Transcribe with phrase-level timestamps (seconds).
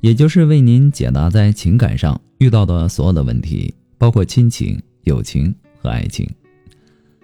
[0.00, 6.28] 也就是为您解答在情感上遇到的所有的问题，包括亲情、友情和爱情。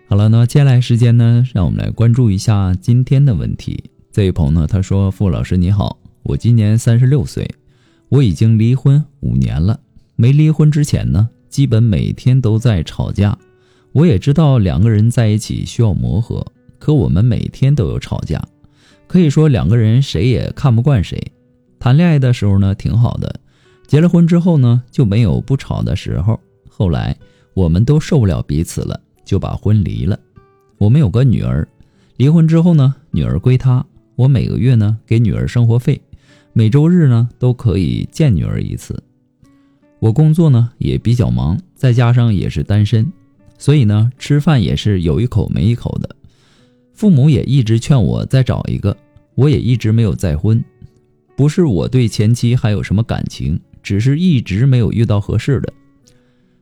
[0.06, 3.90] 好了，那接下来时间呢，让我们来关注一下今天的问题。
[4.10, 7.48] 这位朋友呢，他说：“傅老师你好，我今年三十六岁，
[8.08, 9.80] 我已经离婚五年了。
[10.16, 13.36] 没离婚之前呢，基本每天都在吵架。
[13.92, 16.44] 我也知道两个人在一起需要磨合，
[16.78, 18.42] 可我们每天都有吵架，
[19.06, 21.20] 可以说两个人谁也看不惯谁。”
[21.84, 23.38] 谈恋爱的时候呢，挺好的，
[23.86, 26.40] 结了婚之后呢，就没有不吵的时候。
[26.66, 27.14] 后来
[27.52, 30.18] 我们都受不了彼此了，就把婚离了。
[30.78, 31.68] 我们有个女儿，
[32.16, 33.84] 离婚之后呢，女儿归他，
[34.16, 36.00] 我每个月呢给女儿生活费，
[36.54, 39.02] 每周日呢都可以见女儿一次。
[39.98, 43.12] 我工作呢也比较忙，再加上也是单身，
[43.58, 46.16] 所以呢吃饭也是有一口没一口的。
[46.94, 48.96] 父母也一直劝我再找一个，
[49.34, 50.64] 我也一直没有再婚。
[51.36, 55.72] 不是我对前妻还有什么感情，只是一直没有遇到合适的。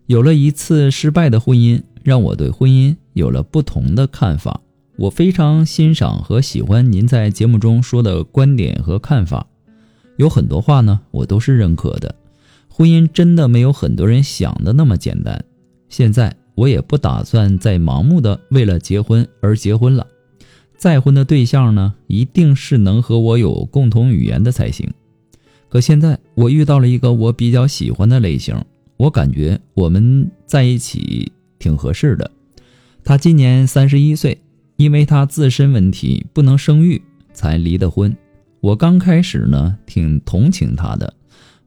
[0.07, 4.61] 有了一次失败的婚姻，让我对婚姻有了不同的看法。
[4.97, 9.47] 我非常欣赏和喜欢您在节目中说的观点和看法，
[10.17, 12.15] 有很多话呢，我都是认可的。
[12.69, 15.45] 婚姻真的没有很多人想的那么简单。
[15.89, 20.07] 现在我也不打算再盲目的为了结婚而结婚了。
[20.83, 24.93] 再婚的对象呢，一定是能和我有共同语言的才行。
[25.69, 28.57] 可现在我遇到了一个我比较喜欢的类型，
[28.97, 32.29] 我感觉我们在一起挺合适的。
[33.05, 34.43] 他今年三十一岁，
[34.75, 37.01] 因为他自身问题不能生育
[37.33, 38.17] 才离的婚。
[38.59, 41.15] 我刚开始呢挺同情他的，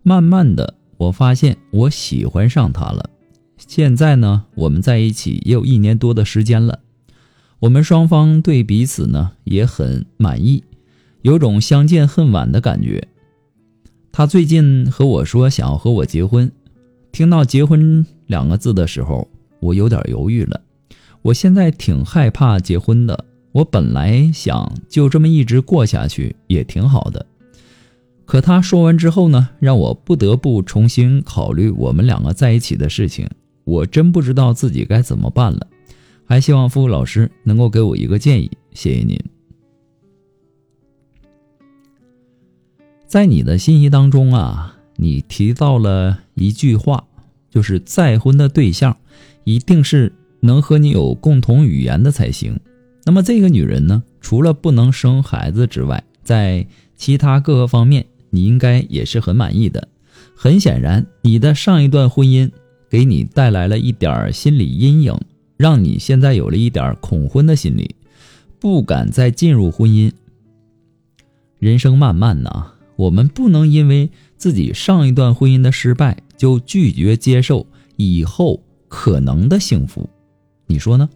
[0.03, 3.09] 慢慢的我发现我喜欢上他了。
[3.55, 6.79] 现在呢我们在一起也有一年多的时间了。
[7.65, 10.63] 我们双方对彼此呢也很满意，
[11.23, 13.07] 有种相见恨晚的感觉。
[14.11, 16.51] 他最近和我说想要和我结婚，
[17.11, 19.27] 听到“结婚”两个字的时候，
[19.59, 20.61] 我有点犹豫了。
[21.23, 23.25] 我现在挺害怕结婚的。
[23.51, 27.25] 我本来想就这么一直过下去也挺好的，
[28.25, 33.27] 可他说完之后呢，让我不得不重新考虑我们两个在一起的事情。
[33.63, 35.65] 我真不知道自己该怎么办了。
[36.25, 39.19] 还希望付老师能够给我一个建议，谢谢您。
[43.07, 47.05] 在你的信息当中啊，你提到了一句话，
[47.49, 48.97] 就是再婚的对象
[49.43, 52.59] 一定是能和你有共同语言的才行。
[53.05, 56.65] 那么这个女人呢，除了不能生孩子之外，在
[56.97, 59.87] 其他各个方面，你应该也是很满意的。
[60.35, 62.51] 很显然，你的上一段婚姻
[62.89, 65.15] 给你带来了一点心理阴影。
[65.57, 67.95] 让你现在有了一点恐婚的心理，
[68.59, 70.11] 不敢再进入婚姻。
[71.59, 80.09] 人生漫漫呐，我们不能因为自己上一段婚姻的失败就拒绝接受以后可能的幸福，
[80.67, 81.09] 你说呢？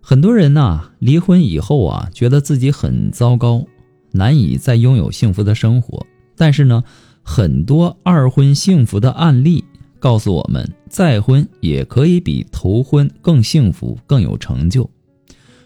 [0.00, 3.66] 很多人呐，离婚以后啊，觉得自己很糟糕，
[4.12, 6.06] 难以再拥有幸福的生活。
[6.36, 6.84] 但是呢，
[7.22, 9.64] 很多二婚幸福的案例。
[9.98, 14.88] 告诉我们，再婚也可以比头婚更幸福、更有成就。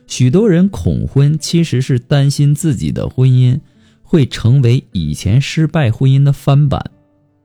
[0.07, 3.61] 许多人恐婚，其实是担心自己的婚姻
[4.03, 6.91] 会成为以前失败婚姻的翻版，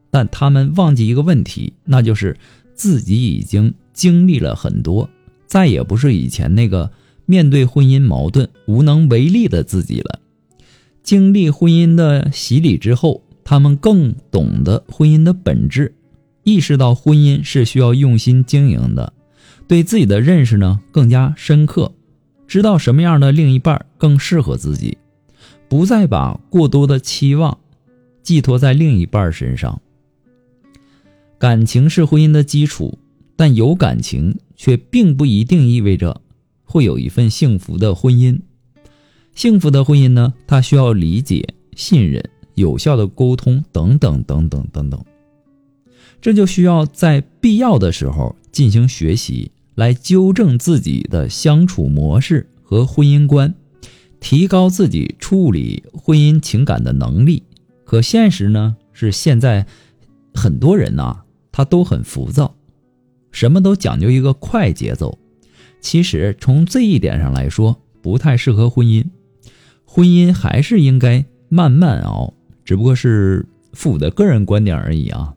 [0.09, 2.35] 但他们忘记一个问题，那就是
[2.73, 5.09] 自己已经经历了很多，
[5.46, 6.91] 再也不是以前那个
[7.25, 10.19] 面对婚姻矛盾无能为力的自己了。
[11.03, 15.93] 经历婚姻的洗礼之后，他们更懂得婚姻的本质。
[16.46, 19.12] 意识到婚姻是需要用心经营的，
[19.68, 21.92] 对自己的认识呢更加深刻，
[22.47, 24.96] 知道什么样的另一半更适合自己，
[25.68, 27.58] 不再把过多的期望
[28.22, 29.82] 寄托在另一半身上。
[31.40, 32.97] 感情是婚姻的基础，
[33.36, 36.22] 但有感情却并不一定意味着
[36.64, 38.40] 会有一份幸福的婚姻。
[39.34, 41.44] 幸福的婚姻呢，它需要理解、
[41.76, 45.03] 信任、有效的沟通等等等等等等。
[46.25, 53.53] 这就需要在必要的时候进行学习，来纠正自己的相处模式和婚姻观，
[54.19, 57.43] 提高自己处理婚姻情感的能力。
[57.83, 59.67] 可现实呢是现在
[60.33, 61.17] 很多人呐，
[61.51, 62.55] 他都很浮躁，
[63.29, 65.19] 什么都讲究一个快节奏。
[65.79, 69.05] 其实从这一点上来说，不太适合婚姻。
[69.85, 72.33] 婚姻还是应该慢慢熬，
[72.63, 75.35] 只不过是父母的个人观点而已啊。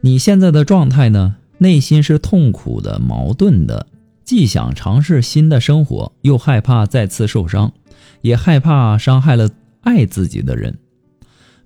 [0.00, 3.86] 你现在的状态呢，内心是痛苦的、矛盾的，
[4.24, 7.72] 既想尝试新的生活，又害怕再次受伤，
[8.20, 9.50] 也害怕伤害了
[9.82, 10.78] 爱自己的人。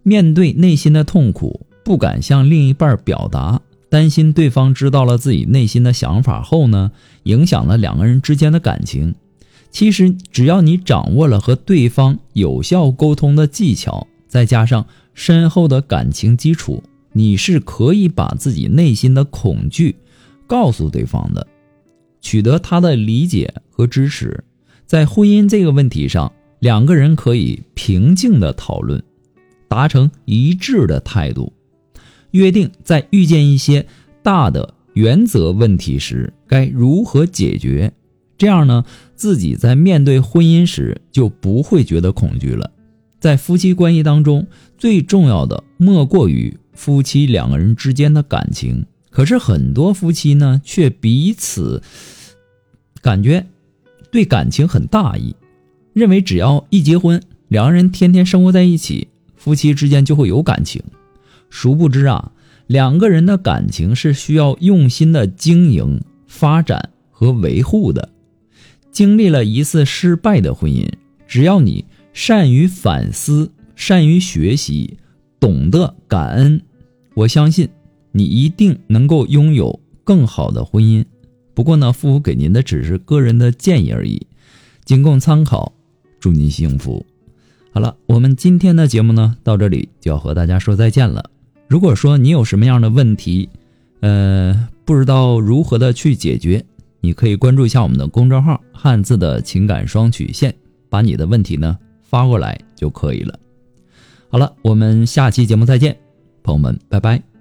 [0.02, 6.90] 面对内心的痛苦，不敢向另一半表达，担心对方知道了自己内心的想法后呢，
[7.24, 9.14] 影响了两个人之间的感情。
[9.70, 16.82] 其实，只要你掌握了和对方有效沟通的技巧，再加上深厚的感情基础，
[17.12, 19.96] 你是可以把自己内心的恐惧
[20.46, 21.46] 告诉对方的，
[22.20, 24.42] 取得他的理解和支持。
[24.86, 29.02] 在婚姻这个问题上，两个人可以平静的讨论。
[29.68, 31.50] 达成一致的态度，
[32.32, 33.86] 约定在遇见一些
[34.22, 37.90] 大的原则问题时该如何解决。
[38.36, 38.84] 这样呢，
[39.16, 42.70] 自己在面对婚姻时就不会觉得恐惧了。
[43.18, 48.86] 在夫妻关系当中，最重要的莫过于夫妻两个人之间的感情。
[49.10, 51.82] 可是很多夫妻呢，却彼此
[53.02, 53.46] 感觉
[54.10, 55.36] 对感情很大意，
[55.92, 59.08] 认为只要一结婚，两个人天天生活在一起。
[59.36, 60.80] 夫妻之间就会有感情，
[61.50, 62.30] 殊不知啊，
[62.68, 68.08] 两个人的感情是需要用心的经营、发展和维护的。
[68.92, 70.88] 经历了一次失败的婚姻，
[71.26, 74.96] 只要你善于反思、善于学习、
[75.42, 76.62] 懂得感恩，
[77.14, 77.68] 我相信
[78.12, 81.04] 你一定能够拥有更好的婚姻。
[81.52, 84.24] 不过呢，父母给您的只是个人的建议而已，
[84.84, 85.72] 仅供参考。
[86.20, 87.04] 祝您幸福。
[87.72, 91.28] 好了，我们今天的节目呢，到这里就要和大家说再见了。
[91.66, 93.48] 如果说你有什么样的问题，
[93.98, 96.64] 呃，不知道如何的去解决，
[97.00, 100.54] 你可以关注一下我们的公众号“汉字的情感双曲线”，
[100.88, 103.36] 把你的问题呢发过来就可以了。
[104.32, 105.94] 好了，我们下期节目再见，
[106.42, 107.31] 朋友们，拜拜。